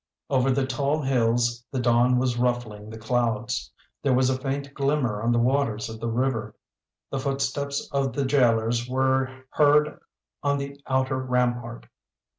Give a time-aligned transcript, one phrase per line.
[0.31, 3.69] Over the tall hills the dawn was ruffling the clouds.
[4.01, 6.55] There was a faint glimmer on the waters of the river.
[7.11, 9.99] The footsteps of the gaolers were heard
[10.41, 11.85] on the outer rampart.